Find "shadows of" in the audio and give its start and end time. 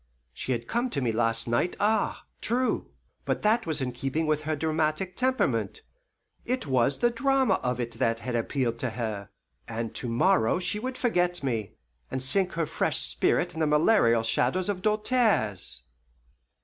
14.23-14.81